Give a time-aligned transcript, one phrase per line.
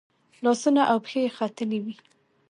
[0.43, 1.95] لاسونه او پښې یې ختلي وي.